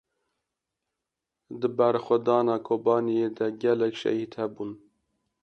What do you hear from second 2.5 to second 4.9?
Kobaniyê de gelek şehîd hebûn.